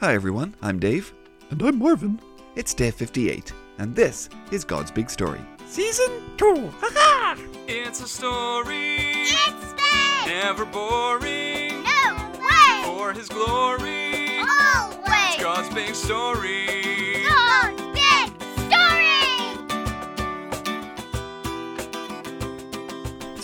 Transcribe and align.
Hi 0.00 0.14
everyone, 0.14 0.54
I'm 0.62 0.78
Dave. 0.78 1.12
And 1.50 1.60
I'm 1.62 1.78
Marvin. 1.78 2.20
It's 2.56 2.74
day 2.74 2.90
58, 2.90 3.52
and 3.78 3.94
this 3.94 4.28
is 4.50 4.64
God's 4.64 4.90
Big 4.90 5.10
Story. 5.10 5.40
Season 5.66 6.10
2. 6.36 6.70
Ha 6.80 7.36
It's 7.66 8.00
a 8.00 8.08
story, 8.08 8.96
It's 8.98 9.72
big! 9.74 10.26
never 10.34 10.64
boring. 10.64 11.82
No 11.82 12.32
way! 12.40 12.82
For 12.84 13.12
His 13.12 13.28
glory, 13.28 14.38
Always! 14.38 15.36
God's 15.40 15.72
big 15.74 15.94
story. 15.94 16.67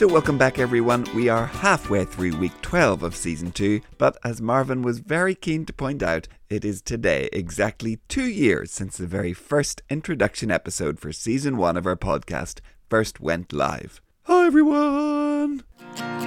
So, 0.05 0.12
welcome 0.12 0.36
back 0.36 0.59
everyone. 0.59 1.07
We 1.14 1.30
are 1.30 1.46
halfway 1.46 2.04
through 2.04 2.36
week 2.36 2.53
12 2.61 3.03
of 3.03 3.16
season 3.16 3.53
2, 3.53 3.80
but 3.96 4.18
as 4.23 4.43
Marvin 4.43 4.82
was 4.82 4.98
very 4.98 5.34
keen 5.34 5.64
to 5.64 5.73
point 5.73 6.03
out, 6.03 6.29
it 6.50 6.62
is 6.62 6.82
today 6.82 7.30
exactly 7.32 8.00
two 8.07 8.26
years 8.26 8.71
since 8.71 8.98
the 8.98 9.07
very 9.07 9.32
first 9.32 9.81
introduction 9.89 10.50
episode 10.50 11.00
for 11.00 11.11
season 11.11 11.57
1 11.57 11.79
of 11.79 11.86
our 11.86 11.96
podcast 11.96 12.61
first 12.90 13.18
went 13.18 13.50
live. 13.50 14.03
Hi 14.25 14.45
everyone. 14.45 15.64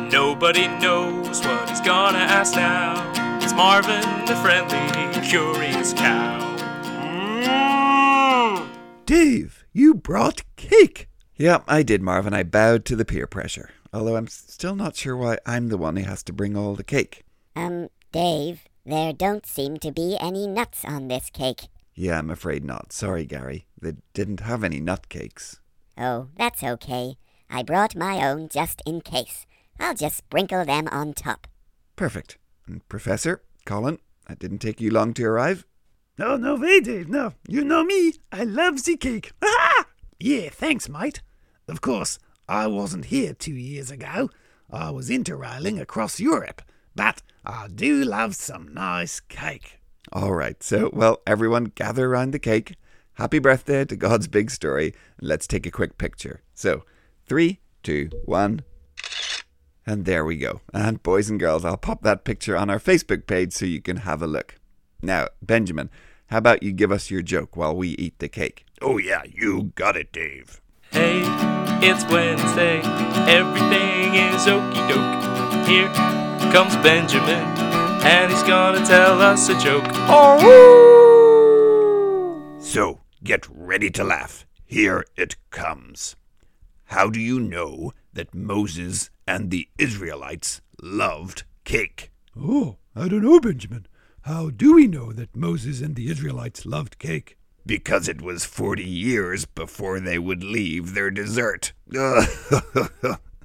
Nobody 0.10 0.68
knows 0.80 1.46
what 1.46 1.70
he's 1.70 1.82
gonna 1.82 2.18
ask 2.18 2.56
now. 2.56 2.96
It's 3.44 3.54
Marvin, 3.54 4.26
the 4.26 4.36
friendly, 4.38 5.22
curious 5.30 5.94
cow. 5.94 6.40
Mm. 7.46 8.68
Dave, 9.06 9.66
you 9.72 9.94
brought 9.94 10.42
cake. 10.56 11.07
Yeah, 11.38 11.60
I 11.68 11.84
did, 11.84 12.02
Marvin. 12.02 12.34
I 12.34 12.42
bowed 12.44 12.84
to 12.86 12.96
the 12.96 13.06
peer 13.06 13.28
pressure. 13.28 13.70
Although 13.94 14.16
I'm 14.16 14.28
still 14.28 14.76
not 14.76 14.96
sure 14.96 15.16
why 15.16 15.38
I'm 15.46 15.70
the 15.70 15.78
one 15.78 15.96
who 15.96 16.04
has 16.04 16.24
to 16.24 16.34
bring 16.34 16.58
all 16.58 16.76
the 16.76 16.84
cake. 16.84 17.24
Um, 17.56 17.90
Dave, 18.12 18.64
there 18.86 19.14
don't 19.14 19.46
seem 19.46 19.78
to 19.78 19.92
be 19.92 20.18
any 20.20 20.48
nuts 20.48 20.84
on 20.84 21.08
this 21.08 21.30
cake. 21.30 21.68
Yeah, 21.94 22.18
I'm 22.18 22.30
afraid 22.30 22.64
not. 22.64 22.92
Sorry, 22.92 23.26
Gary. 23.26 23.68
They 23.80 23.94
didn't 24.14 24.42
have 24.42 24.64
any 24.64 24.80
nut 24.80 25.10
cakes. 25.10 25.60
Oh, 25.98 26.28
that's 26.38 26.64
okay. 26.64 27.18
I 27.50 27.64
brought 27.64 27.96
my 27.96 28.28
own 28.28 28.50
just 28.50 28.82
in 28.86 29.02
case. 29.02 29.46
I'll 29.80 29.96
just 29.96 30.18
sprinkle 30.18 30.66
them 30.66 30.88
on 30.90 31.14
top. 31.14 31.48
Perfect. 31.96 32.38
And 32.68 32.88
Professor, 32.90 33.42
Colin, 33.66 34.00
that 34.28 34.40
didn't 34.40 34.60
take 34.60 34.82
you 34.82 34.90
long 34.90 35.14
to 35.16 35.26
arrive. 35.26 35.66
No, 36.18 36.36
no 36.36 36.56
way, 36.56 36.80
Dave. 36.80 37.10
No, 37.10 37.34
you 37.48 37.64
know 37.64 37.84
me. 37.84 38.14
I 38.32 38.44
love 38.44 38.84
the 38.84 38.98
cake. 38.98 39.32
Ah! 39.44 39.86
Yeah, 40.20 40.50
thanks, 40.50 40.90
mate. 40.90 41.22
Of 41.68 41.82
course, 41.82 42.18
I 42.48 42.68
wasn't 42.68 43.06
here 43.06 43.34
two 43.34 43.54
years 43.54 43.92
ago. 43.92 44.30
I 44.72 44.90
was 44.92 45.10
interrailing 45.10 45.80
across 45.82 46.20
Europe. 46.20 46.62
But 46.96 47.22
I 47.46 47.68
do 47.68 48.04
love 48.04 48.36
some 48.36 48.74
nice 48.74 49.20
cake. 49.20 49.80
All 50.12 50.34
right, 50.34 50.62
so, 50.64 50.90
well, 50.94 51.22
everyone 51.28 51.66
gather 51.76 52.08
around 52.08 52.32
the 52.32 52.40
cake. 52.40 52.76
Happy 53.16 53.40
birthday 53.40 53.84
to 53.84 53.96
God's 53.96 54.28
big 54.28 54.50
story. 54.50 54.94
And 55.20 55.28
let's 55.28 55.46
take 55.46 55.66
a 55.66 55.72
quick 55.72 55.98
picture. 55.98 56.42
So, 56.54 56.86
three, 57.26 57.60
two, 57.84 58.10
one. 58.26 58.62
And 59.86 60.06
there 60.06 60.24
we 60.24 60.38
go. 60.38 60.62
And 60.74 61.04
boys 61.04 61.30
and 61.30 61.40
girls, 61.40 61.66
I'll 61.66 61.78
pop 61.78 62.02
that 62.04 62.24
picture 62.24 62.58
on 62.58 62.70
our 62.70 62.80
Facebook 62.80 63.28
page 63.28 63.54
so 63.54 63.66
you 63.66 63.82
can 63.82 63.98
have 63.98 64.22
a 64.22 64.28
look. 64.28 64.56
Now, 65.02 65.28
Benjamin, 65.42 65.90
how 66.28 66.38
about 66.38 66.64
you 66.64 66.72
give 66.72 66.92
us 66.92 67.12
your 67.12 67.22
joke 67.22 67.56
while 67.56 67.76
we 67.76 67.90
eat 67.90 68.20
the 68.20 68.28
cake? 68.28 68.66
Oh, 68.82 68.98
yeah, 68.98 69.24
you 69.30 69.74
got 69.76 69.98
it, 69.98 70.12
Dave. 70.12 70.62
Hey, 70.92 71.22
it's 71.82 72.04
Wednesday. 72.06 72.82
Everything 73.28 74.16
is 74.16 74.46
okie 74.46 74.88
doke. 74.90 75.68
Here 75.68 75.90
comes 76.52 76.76
Benjamin, 76.78 77.44
and 78.04 78.32
he's 78.32 78.44
gonna 78.44 78.86
tell 78.86 79.22
us 79.22 79.50
a 79.50 79.60
joke. 79.60 79.86
Oh, 80.10 80.38
so, 82.60 83.02
get 83.24 83.48
ready 83.50 83.90
to 83.92 84.04
laugh. 84.04 84.46
Here 84.66 85.06
it 85.16 85.36
comes. 85.52 86.16
How 86.86 87.10
do 87.10 87.20
you 87.20 87.40
know 87.40 87.94
that 88.14 88.34
Moses 88.34 89.10
and 89.28 89.52
the 89.52 89.70
Israelites 89.78 90.62
loved 90.82 91.44
cake? 91.64 92.12
Oh, 92.36 92.78
I 92.96 93.08
don't 93.08 93.24
know, 93.24 93.40
Benjamin. 93.40 93.86
How 94.22 94.50
do 94.50 94.74
we 94.74 94.88
know 94.88 95.14
that 95.14 95.36
Moses 95.36 95.82
and 95.82 95.96
the 95.96 96.10
Israelites 96.10 96.66
loved 96.66 97.00
cake? 97.00 97.37
Because 97.68 98.08
it 98.08 98.22
was 98.22 98.46
40 98.46 98.84
years 98.84 99.46
before 99.46 100.00
they 100.00 100.18
would 100.18 100.44
leave 100.44 100.94
their 100.96 101.12
dessert. 101.12 101.74
Oh, 101.96 102.26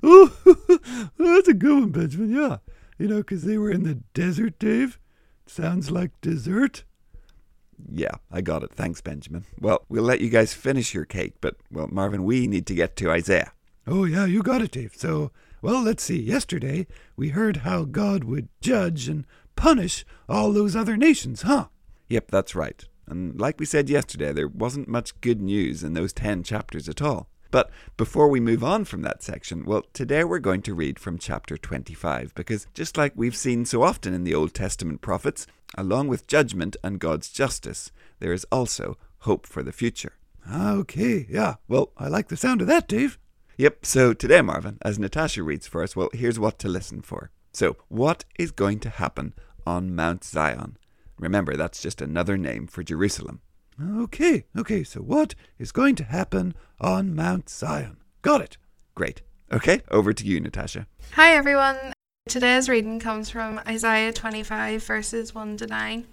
that's 1.18 1.48
a 1.48 1.54
good 1.54 1.80
one, 1.80 1.90
Benjamin. 1.90 2.30
Yeah. 2.30 2.56
You 2.98 3.08
know, 3.08 3.22
'cause 3.22 3.42
they 3.42 3.58
were 3.58 3.70
in 3.70 3.82
the 3.82 3.96
desert, 4.14 4.58
Dave. 4.58 4.98
Sounds 5.46 5.90
like 5.90 6.12
dessert. 6.20 6.84
Yeah, 7.90 8.12
I 8.30 8.40
got 8.42 8.62
it. 8.62 8.72
Thanks, 8.72 9.00
Benjamin. 9.00 9.44
Well, 9.60 9.84
we'll 9.88 10.04
let 10.04 10.20
you 10.20 10.30
guys 10.30 10.54
finish 10.54 10.94
your 10.94 11.04
cake, 11.04 11.34
but, 11.40 11.56
well, 11.70 11.88
Marvin, 11.90 12.22
we 12.24 12.46
need 12.46 12.66
to 12.66 12.74
get 12.74 12.94
to 12.96 13.10
Isaiah. 13.10 13.52
Oh, 13.86 14.04
yeah, 14.04 14.24
you 14.24 14.42
got 14.42 14.62
it, 14.62 14.70
Dave. 14.70 14.92
So, 14.96 15.32
well, 15.62 15.82
let's 15.82 16.04
see. 16.04 16.20
Yesterday, 16.22 16.86
we 17.16 17.30
heard 17.30 17.58
how 17.58 17.82
God 17.84 18.22
would 18.24 18.48
judge 18.60 19.08
and 19.08 19.26
punish 19.56 20.04
all 20.28 20.52
those 20.52 20.76
other 20.76 20.96
nations, 20.96 21.42
huh? 21.42 21.66
Yep, 22.08 22.30
that's 22.30 22.54
right. 22.54 22.86
And 23.12 23.38
like 23.38 23.60
we 23.60 23.66
said 23.66 23.90
yesterday, 23.90 24.32
there 24.32 24.48
wasn't 24.48 24.88
much 24.88 25.20
good 25.20 25.42
news 25.42 25.84
in 25.84 25.92
those 25.92 26.14
10 26.14 26.44
chapters 26.44 26.88
at 26.88 27.02
all. 27.02 27.28
But 27.50 27.70
before 27.98 28.28
we 28.28 28.40
move 28.40 28.64
on 28.64 28.86
from 28.86 29.02
that 29.02 29.22
section, 29.22 29.66
well, 29.66 29.84
today 29.92 30.24
we're 30.24 30.38
going 30.38 30.62
to 30.62 30.74
read 30.74 30.98
from 30.98 31.18
chapter 31.18 31.58
25, 31.58 32.34
because 32.34 32.66
just 32.72 32.96
like 32.96 33.12
we've 33.14 33.36
seen 33.36 33.66
so 33.66 33.82
often 33.82 34.14
in 34.14 34.24
the 34.24 34.34
Old 34.34 34.54
Testament 34.54 35.02
prophets, 35.02 35.46
along 35.76 36.08
with 36.08 36.26
judgment 36.26 36.74
and 36.82 36.98
God's 36.98 37.28
justice, 37.28 37.92
there 38.18 38.32
is 38.32 38.46
also 38.50 38.96
hope 39.18 39.46
for 39.46 39.62
the 39.62 39.72
future. 39.72 40.14
Okay, 40.50 41.26
yeah. 41.28 41.56
Well, 41.68 41.92
I 41.98 42.08
like 42.08 42.28
the 42.28 42.36
sound 42.38 42.62
of 42.62 42.66
that, 42.68 42.88
Dave. 42.88 43.18
Yep, 43.58 43.84
so 43.84 44.14
today, 44.14 44.40
Marvin, 44.40 44.78
as 44.80 44.98
Natasha 44.98 45.42
reads 45.42 45.66
for 45.66 45.82
us, 45.82 45.94
well, 45.94 46.08
here's 46.14 46.40
what 46.40 46.58
to 46.60 46.68
listen 46.68 47.02
for. 47.02 47.30
So, 47.52 47.76
what 47.88 48.24
is 48.38 48.52
going 48.52 48.80
to 48.80 48.88
happen 48.88 49.34
on 49.66 49.94
Mount 49.94 50.24
Zion? 50.24 50.78
Remember, 51.22 51.56
that's 51.56 51.80
just 51.80 52.02
another 52.02 52.36
name 52.36 52.66
for 52.66 52.82
Jerusalem. 52.82 53.42
Okay, 53.80 54.44
okay, 54.58 54.82
so 54.82 55.00
what 55.00 55.36
is 55.56 55.70
going 55.70 55.94
to 55.94 56.04
happen 56.04 56.52
on 56.80 57.14
Mount 57.14 57.48
Zion? 57.48 57.98
Got 58.22 58.40
it. 58.40 58.56
Great. 58.96 59.22
Okay, 59.52 59.82
over 59.92 60.12
to 60.12 60.26
you, 60.26 60.40
Natasha. 60.40 60.88
Hi 61.12 61.32
everyone. 61.36 61.76
Today's 62.28 62.68
reading 62.68 62.98
comes 62.98 63.30
from 63.30 63.60
Isaiah 63.68 64.12
25 64.12 64.82
verses 64.82 65.32
1 65.32 65.58
to 65.58 65.68
9. 65.68 66.06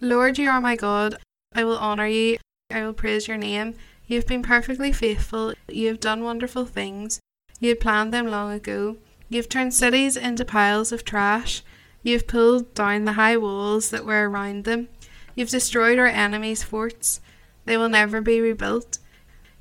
Lord, 0.00 0.38
you 0.38 0.48
are 0.48 0.60
my 0.60 0.76
God. 0.76 1.16
I 1.52 1.64
will 1.64 1.78
honor 1.78 2.06
you. 2.06 2.36
I 2.70 2.84
will 2.84 2.92
praise 2.92 3.26
your 3.26 3.38
name. 3.38 3.74
You 4.06 4.16
have 4.16 4.28
been 4.28 4.44
perfectly 4.44 4.92
faithful. 4.92 5.54
You 5.68 5.88
have 5.88 5.98
done 5.98 6.22
wonderful 6.22 6.66
things. 6.66 7.18
You 7.58 7.70
had 7.70 7.80
planned 7.80 8.14
them 8.14 8.28
long 8.28 8.52
ago. 8.52 8.98
You 9.28 9.38
have 9.38 9.48
turned 9.48 9.74
cities 9.74 10.16
into 10.16 10.44
piles 10.44 10.92
of 10.92 11.02
trash. 11.02 11.64
You 12.06 12.12
have 12.12 12.28
pulled 12.28 12.72
down 12.72 13.04
the 13.04 13.14
high 13.14 13.36
walls 13.36 13.90
that 13.90 14.06
were 14.06 14.30
around 14.30 14.62
them. 14.62 14.86
You 15.34 15.42
have 15.42 15.50
destroyed 15.50 15.98
our 15.98 16.06
enemies' 16.06 16.62
forts. 16.62 17.20
They 17.64 17.76
will 17.76 17.88
never 17.88 18.20
be 18.20 18.40
rebuilt. 18.40 18.98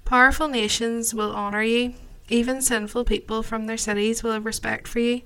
Powerful 0.06 0.48
nations 0.48 1.12
will 1.12 1.32
honor 1.32 1.64
you. 1.64 1.96
Even 2.30 2.62
sinful 2.62 3.06
people 3.06 3.42
from 3.42 3.66
their 3.66 3.78
cities 3.78 4.22
will 4.22 4.34
have 4.34 4.46
respect 4.46 4.88
for 4.88 5.00
you. 5.00 5.24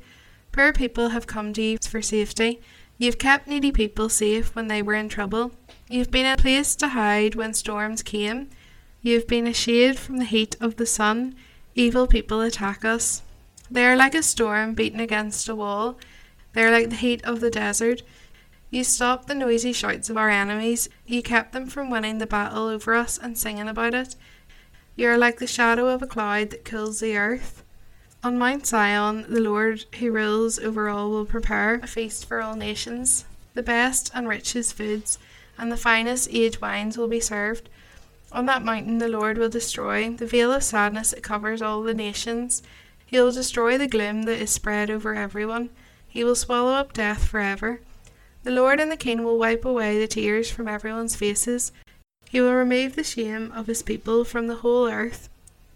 Poor 0.54 0.72
people 0.72 1.10
have 1.10 1.28
come 1.28 1.52
to 1.52 1.62
you 1.62 1.78
for 1.80 2.02
safety. 2.02 2.62
You've 2.98 3.18
kept 3.20 3.50
needy 3.50 3.74
people 3.74 4.08
safe 4.08 4.56
when 4.56 4.70
they 4.70 4.82
were 4.82 4.94
in 4.94 5.10
trouble. 5.10 5.52
You've 5.90 6.12
been 6.12 6.26
a 6.26 6.38
place 6.38 6.74
to 6.78 6.88
hide 6.88 7.36
when 7.36 7.54
storms 7.54 8.02
came. 8.02 8.50
You've 9.02 9.28
been 9.28 9.46
a 9.46 9.54
shade 9.54 10.00
from 10.00 10.20
the 10.20 10.24
heat 10.24 10.56
of 10.62 10.78
the 10.78 10.86
sun. 10.86 11.36
Evil 11.76 12.08
people 12.08 12.40
attack 12.40 12.86
us. 12.86 13.24
They 13.70 13.84
are 13.84 13.98
like 13.98 14.16
a 14.16 14.24
storm 14.24 14.74
beaten 14.74 15.02
against 15.02 15.50
a 15.50 15.56
wall. 15.56 16.00
They 16.54 16.64
are 16.64 16.72
like 16.72 16.90
the 16.90 16.96
heat 16.96 17.24
of 17.24 17.40
the 17.40 17.50
desert. 17.50 18.02
You 18.72 18.84
stopped 18.84 19.28
the 19.28 19.36
noisy 19.36 19.74
shouts 19.74 20.10
of 20.10 20.18
our 20.18 20.30
enemies. 20.30 20.90
You 21.06 21.24
kept 21.24 21.54
them 21.54 21.68
from 21.68 21.90
winning 21.90 22.18
the 22.18 22.28
battle 22.28 22.68
over 22.68 22.94
us 22.94 23.18
and 23.18 23.38
singing 23.38 23.68
about 23.68 23.94
it. 23.94 24.16
You 24.96 25.10
are 25.10 25.18
like 25.18 25.40
the 25.40 25.48
shadow 25.48 25.88
of 25.88 26.02
a 26.02 26.08
cloud 26.08 26.50
that 26.50 26.66
cools 26.66 27.00
the 27.00 27.18
earth. 27.18 27.64
On 28.24 28.38
Mount 28.38 28.68
Zion, 28.68 29.26
the 29.30 29.40
Lord 29.40 29.86
who 30.00 30.12
rules 30.12 30.60
over 30.60 30.90
all 30.90 31.10
will 31.10 31.26
prepare 31.26 31.76
a 31.76 31.88
feast 31.88 32.26
for 32.26 32.42
all 32.42 32.56
nations. 32.56 33.26
The 33.54 33.64
best 33.64 34.12
and 34.14 34.28
richest 34.28 34.74
foods 34.74 35.18
and 35.58 35.72
the 35.72 35.78
finest 35.78 36.30
aged 36.32 36.62
wines 36.62 36.98
will 36.98 37.08
be 37.08 37.20
served. 37.20 37.70
On 38.32 38.46
that 38.46 38.64
mountain, 38.64 38.98
the 38.98 39.08
Lord 39.08 39.38
will 39.38 39.50
destroy 39.50 40.10
the 40.10 40.26
veil 40.26 40.54
of 40.54 40.64
sadness 40.64 41.12
that 41.12 41.24
covers 41.24 41.62
all 41.62 41.82
the 41.82 41.94
nations. 41.94 42.62
He 43.06 43.20
will 43.20 43.32
destroy 43.32 43.78
the 43.78 43.88
gloom 43.88 44.24
that 44.24 44.40
is 44.40 44.52
spread 44.52 44.90
over 44.90 45.16
everyone. 45.16 45.70
He 46.10 46.24
will 46.24 46.36
swallow 46.36 46.74
up 46.74 46.92
death 46.92 47.26
forever. 47.26 47.80
The 48.44 48.52
Lord 48.52 48.80
and 48.80 48.92
the 48.92 48.98
King 48.98 49.24
will 49.24 49.38
wipe 49.38 49.64
away 49.64 50.00
the 50.00 50.08
tears 50.08 50.50
from 50.50 50.68
everyone's 50.68 51.16
faces. 51.16 51.72
He 52.30 52.42
will 52.42 52.54
remove 52.54 52.96
the 52.96 53.04
shame 53.04 53.52
of 53.54 53.68
his 53.68 53.84
people 53.84 54.26
from 54.26 54.48
the 54.48 54.58
whole 54.58 54.90
earth. 54.90 55.30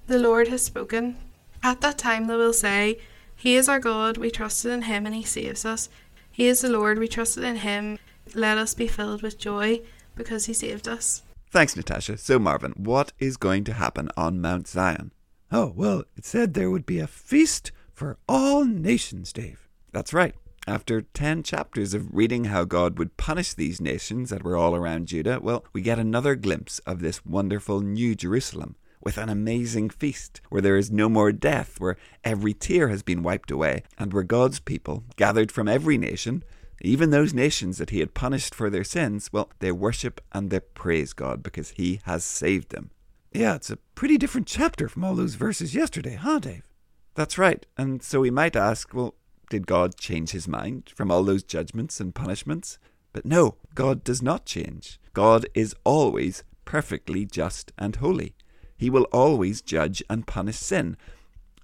The 0.07 0.19
Lord 0.19 0.49
has 0.49 0.63
spoken. 0.63 1.17
At 1.61 1.81
that 1.81 1.97
time 1.97 2.27
they 2.27 2.35
will 2.35 2.53
say, 2.53 2.99
He 3.35 3.55
is 3.55 3.69
our 3.69 3.79
God, 3.79 4.17
we 4.17 4.29
trusted 4.31 4.71
in 4.71 4.83
him 4.83 5.05
and 5.05 5.15
he 5.15 5.23
saves 5.23 5.65
us. 5.65 5.87
He 6.31 6.47
is 6.47 6.61
the 6.61 6.69
Lord, 6.69 6.97
we 6.97 7.07
trusted 7.07 7.43
in 7.43 7.57
him, 7.57 7.99
let 8.33 8.57
us 8.57 8.73
be 8.73 8.87
filled 8.87 9.21
with 9.21 9.37
joy 9.37 9.81
because 10.15 10.45
he 10.45 10.53
saved 10.53 10.87
us. 10.87 11.21
Thanks, 11.51 11.75
Natasha. 11.75 12.17
So, 12.17 12.39
Marvin, 12.39 12.73
what 12.75 13.13
is 13.19 13.37
going 13.37 13.63
to 13.65 13.73
happen 13.73 14.09
on 14.17 14.41
Mount 14.41 14.67
Zion? 14.67 15.11
Oh, 15.51 15.71
well, 15.75 16.03
it 16.17 16.25
said 16.25 16.53
there 16.53 16.71
would 16.71 16.85
be 16.85 16.99
a 16.99 17.05
feast 17.05 17.71
for 17.93 18.17
all 18.27 18.65
nations, 18.65 19.31
Dave. 19.31 19.62
That's 19.93 20.13
right. 20.13 20.35
After 20.65 21.01
10 21.01 21.43
chapters 21.43 21.93
of 21.93 22.13
reading 22.13 22.45
how 22.45 22.63
God 22.63 22.97
would 22.97 23.15
punish 23.15 23.53
these 23.53 23.79
nations 23.79 24.31
that 24.31 24.43
were 24.43 24.57
all 24.57 24.75
around 24.75 25.07
Judah, 25.07 25.39
well, 25.41 25.65
we 25.71 25.81
get 25.81 25.99
another 25.99 26.35
glimpse 26.35 26.79
of 26.79 26.99
this 26.99 27.25
wonderful 27.25 27.81
New 27.81 28.15
Jerusalem 28.15 28.75
with 29.03 29.17
an 29.17 29.29
amazing 29.29 29.89
feast 29.89 30.41
where 30.49 30.61
there 30.61 30.77
is 30.77 30.89
no 30.89 31.09
more 31.09 31.31
death, 31.31 31.79
where 31.79 31.97
every 32.23 32.53
tear 32.53 32.87
has 32.87 33.03
been 33.03 33.21
wiped 33.21 33.51
away, 33.51 33.83
and 33.99 34.13
where 34.13 34.23
God's 34.23 34.59
people, 34.59 35.03
gathered 35.15 35.51
from 35.51 35.67
every 35.67 35.97
nation, 35.97 36.43
even 36.81 37.11
those 37.11 37.33
nations 37.33 37.77
that 37.77 37.91
He 37.91 37.99
had 37.99 38.15
punished 38.15 38.55
for 38.55 38.69
their 38.69 38.83
sins, 38.83 39.29
well, 39.31 39.51
they 39.59 39.71
worship 39.71 40.21
and 40.31 40.49
they 40.49 40.61
praise 40.61 41.13
God 41.13 41.43
because 41.43 41.71
He 41.71 41.99
has 42.05 42.23
saved 42.23 42.71
them. 42.71 42.89
Yeah, 43.31 43.55
it's 43.55 43.69
a 43.69 43.77
pretty 43.95 44.17
different 44.17 44.47
chapter 44.47 44.87
from 44.87 45.03
all 45.03 45.15
those 45.15 45.35
verses 45.35 45.75
yesterday, 45.75 46.15
huh, 46.15 46.39
Dave? 46.39 46.69
That's 47.15 47.37
right. 47.37 47.65
And 47.77 48.01
so 48.01 48.21
we 48.21 48.31
might 48.31 48.55
ask, 48.55 48.93
well, 48.93 49.15
did 49.53 49.67
God 49.67 49.95
change 49.95 50.31
his 50.31 50.47
mind 50.47 50.91
from 50.95 51.11
all 51.11 51.23
those 51.23 51.43
judgments 51.43 51.99
and 51.99 52.15
punishments? 52.15 52.79
But 53.11 53.23
no, 53.23 53.57
God 53.75 54.03
does 54.03 54.19
not 54.19 54.47
change. 54.47 54.99
God 55.13 55.45
is 55.53 55.75
always 55.83 56.43
perfectly 56.65 57.23
just 57.23 57.71
and 57.77 57.95
holy. 57.97 58.33
He 58.75 58.89
will 58.89 59.03
always 59.11 59.61
judge 59.61 60.01
and 60.09 60.25
punish 60.25 60.55
sin. 60.55 60.97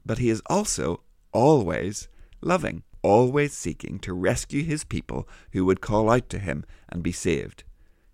But 0.05 0.19
he 0.19 0.29
is 0.29 0.43
also 0.45 1.01
always 1.31 2.07
loving, 2.41 2.83
always 3.01 3.53
seeking 3.53 3.97
to 4.01 4.13
rescue 4.13 4.63
his 4.63 4.83
people 4.83 5.27
who 5.53 5.65
would 5.65 5.81
call 5.81 6.11
out 6.11 6.29
to 6.29 6.37
him 6.37 6.65
and 6.89 7.01
be 7.01 7.11
saved. 7.11 7.63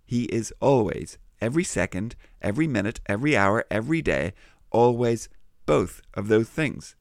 He 0.06 0.24
is 0.32 0.54
always, 0.62 1.18
every 1.42 1.66
second, 1.66 2.16
every 2.42 2.66
minute, 2.66 3.02
every 3.08 3.36
hour, 3.36 3.66
every 3.70 4.02
day, 4.02 4.32
always 4.72 5.28
both 5.66 6.02
of 6.14 6.30
those 6.30 6.48
things. 6.48 6.96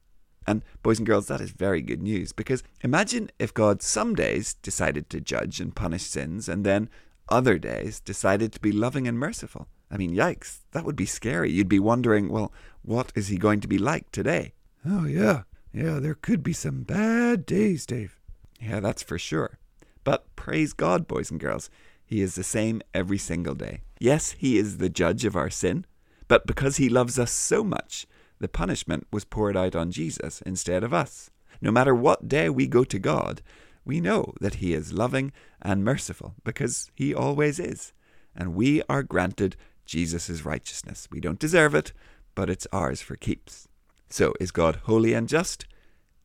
And, 0.47 0.63
boys 0.83 0.99
and 0.99 1.07
girls, 1.07 1.29
that 1.29 1.41
is 1.41 1.51
very 1.51 1.81
good 1.81 2.03
news 2.03 2.33
because 2.33 2.63
imagine 2.83 3.31
if 3.39 3.55
God 3.55 3.83
some 3.83 4.15
days 4.15 4.55
decided 4.55 5.09
to 5.11 5.21
judge 5.21 5.61
and 5.61 5.75
punish 5.75 6.03
sins 6.03 6.49
and 6.49 6.65
then 6.65 6.89
other 7.29 7.59
days 7.59 8.01
decided 8.01 8.53
to 8.53 8.61
be 8.61 8.73
loving 8.73 9.09
and 9.09 9.19
merciful. 9.19 9.69
I 9.91 9.97
mean, 9.97 10.15
yikes, 10.15 10.59
that 10.73 10.85
would 10.85 10.97
be 10.97 11.07
scary. 11.07 11.51
You'd 11.51 11.69
be 11.69 11.79
wondering, 11.79 12.29
well, 12.29 12.53
what 12.83 13.13
is 13.15 13.29
he 13.29 13.37
going 13.39 13.61
to 13.61 13.69
be 13.69 13.79
like 13.79 14.11
today? 14.11 14.53
Oh, 14.87 15.07
yeah. 15.07 15.43
Yeah, 15.73 15.99
there 15.99 16.15
could 16.15 16.43
be 16.43 16.53
some 16.53 16.83
bad 16.83 17.47
days, 17.47 17.87
Dave. 17.87 18.21
Yeah, 18.61 18.81
that's 18.81 19.03
for 19.03 19.19
sure. 19.19 19.59
But 20.05 20.35
praise 20.37 20.73
God, 20.73 21.09
boys 21.09 21.31
and 21.31 21.41
girls, 21.41 21.71
he 22.05 22.21
is 22.21 22.35
the 22.35 22.45
same 22.45 22.83
every 22.93 23.19
single 23.19 23.55
day. 23.55 23.81
Yes, 23.99 24.33
he 24.33 24.59
is 24.59 24.79
the 24.79 24.91
judge 24.91 25.25
of 25.25 25.37
our 25.37 25.51
sin, 25.51 25.87
but 26.29 26.47
because 26.47 26.77
he 26.77 26.89
loves 26.89 27.19
us 27.19 27.33
so 27.33 27.65
much, 27.65 28.07
the 28.41 28.49
punishment 28.49 29.07
was 29.13 29.25
poured 29.25 29.57
out 29.57 29.75
on 29.75 29.91
Jesus 29.91 30.43
instead 30.43 30.83
of 30.83 30.93
us. 30.93 31.31
No 31.61 31.71
matter 31.71 31.95
what 31.95 32.29
day 32.29 32.49
we 32.49 32.67
go 32.67 32.85
to 32.85 32.99
God, 32.99 33.43
we 33.85 34.01
know 34.01 34.35
that 34.41 34.57
He 34.57 34.75
is 34.75 34.93
loving 34.93 35.33
and 35.63 35.85
merciful 35.85 36.35
because 36.45 36.91
He 36.95 37.15
always 37.15 37.59
is. 37.59 37.93
And 38.35 38.55
we 38.55 38.83
are 38.89 39.03
granted 39.03 39.57
Jesus' 39.87 40.45
righteousness. 40.45 41.09
We 41.11 41.21
don't 41.21 41.39
deserve 41.39 41.75
it, 41.75 41.93
but 42.35 42.51
it's 42.51 42.67
ours 42.73 43.01
for 43.01 43.17
keeps. 43.17 43.69
So 44.09 44.35
is 44.41 44.51
God 44.51 44.81
holy 44.85 45.13
and 45.13 45.29
just? 45.29 45.67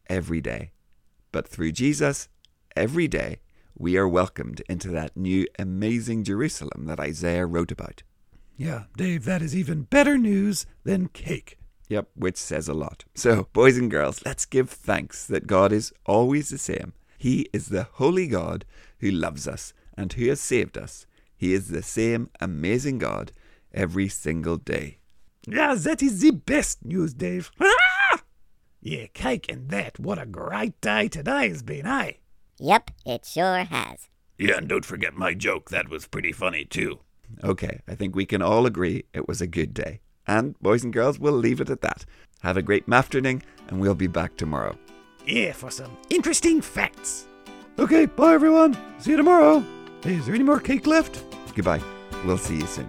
Every 0.10 0.42
day. 0.42 0.72
But 1.32 1.48
through 1.48 1.74
Jesus, 1.74 2.28
every 2.76 3.08
day, 3.08 3.40
we 3.78 3.98
are 3.98 4.08
welcomed 4.08 4.62
into 4.68 4.90
that 4.90 5.16
new 5.16 5.46
amazing 5.58 6.24
Jerusalem 6.24 6.86
that 6.86 7.00
Isaiah 7.00 7.46
wrote 7.46 7.72
about. 7.72 8.04
Yeah, 8.58 8.86
Dave, 8.98 9.24
that 9.26 9.42
is 9.42 9.56
even 9.56 9.84
better 9.84 10.18
news 10.18 10.66
than 10.84 11.08
cake. 11.10 11.59
Yep, 11.90 12.10
which 12.16 12.38
says 12.38 12.68
a 12.68 12.74
lot. 12.74 13.06
So, 13.16 13.48
boys 13.52 13.78
and 13.78 13.90
girls, 13.90 14.24
let's 14.26 14.46
give 14.46 14.70
thanks 14.70 15.26
that 15.28 15.48
God 15.48 15.72
is 15.72 15.92
always 16.06 16.50
the 16.50 16.60
same. 16.60 16.94
He 17.18 17.50
is 17.52 17.68
the 17.68 17.84
holy 17.84 18.28
God 18.28 18.64
who 19.00 19.10
loves 19.12 19.48
us 19.48 19.74
and 19.98 20.14
who 20.14 20.30
has 20.30 20.40
saved 20.40 20.78
us. 20.78 21.08
He 21.36 21.54
is 21.54 21.70
the 21.70 21.82
same 21.82 22.30
amazing 22.40 23.00
God 23.00 23.32
every 23.74 24.08
single 24.08 24.58
day. 24.58 25.00
Yeah, 25.48 25.74
that 25.74 26.04
is 26.04 26.22
the 26.22 26.32
best 26.32 26.86
news, 26.86 27.14
Dave. 27.14 27.52
Ah! 27.60 28.22
Yeah, 28.82 29.08
cake 29.14 29.52
and 29.52 29.70
that. 29.72 30.00
What 30.00 30.20
a 30.20 30.26
great 30.26 30.80
day 30.80 31.10
today 31.10 31.50
has 31.50 31.62
been, 31.64 31.86
eh? 31.86 32.14
Yep, 32.60 32.92
it 33.06 33.26
sure 33.26 33.66
has. 33.66 34.08
Yeah, 34.38 34.56
and 34.58 34.70
don't 34.70 34.86
forget 34.86 35.16
my 35.16 35.34
joke. 35.34 35.70
That 35.70 35.90
was 35.90 36.08
pretty 36.08 36.32
funny, 36.32 36.64
too. 36.64 37.00
Okay, 37.44 37.82
I 37.90 37.96
think 37.96 38.16
we 38.16 38.26
can 38.26 38.42
all 38.42 38.66
agree 38.66 39.04
it 39.14 39.28
was 39.28 39.42
a 39.42 39.48
good 39.48 39.74
day. 39.74 40.00
And, 40.30 40.58
boys 40.62 40.84
and 40.84 40.94
girls, 40.94 41.18
we'll 41.18 41.34
leave 41.34 41.60
it 41.60 41.72
at 41.72 41.82
that. 41.82 42.06
Have 42.44 42.56
a 42.56 42.62
great 42.62 42.88
afternoon, 42.88 43.42
and 43.68 43.82
we'll 43.82 43.96
be 43.96 44.06
back 44.06 44.38
tomorrow. 44.38 44.78
Yeah, 45.26 45.54
for 45.54 45.72
some 45.72 45.98
interesting 46.12 46.62
facts. 46.62 47.26
Okay, 47.80 48.06
bye 48.06 48.36
everyone. 48.36 48.78
See 49.00 49.10
you 49.10 49.18
tomorrow. 49.18 49.66
Hey, 50.04 50.14
is 50.14 50.28
there 50.28 50.36
any 50.36 50.44
more 50.44 50.60
cake 50.60 50.86
left? 50.86 51.24
Goodbye. 51.56 51.82
We'll 52.26 52.38
see 52.38 52.58
you 52.58 52.68
soon. 52.68 52.88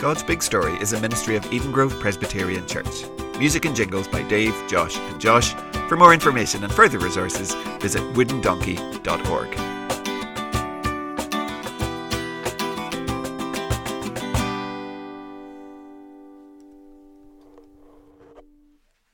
God's 0.00 0.22
Big 0.22 0.40
Story 0.40 0.74
is 0.74 0.92
a 0.92 1.00
ministry 1.00 1.34
of 1.34 1.52
Eden 1.52 1.72
Grove 1.72 1.98
Presbyterian 1.98 2.68
Church. 2.68 3.04
Music 3.40 3.64
and 3.64 3.74
jingles 3.74 4.06
by 4.06 4.22
Dave, 4.28 4.54
Josh, 4.68 4.96
and 4.96 5.20
Josh. 5.20 5.54
For 5.88 5.96
more 5.96 6.14
information 6.14 6.62
and 6.62 6.72
further 6.72 7.00
resources, 7.00 7.52
visit 7.80 8.02
woodendonkey.org. 8.14 9.97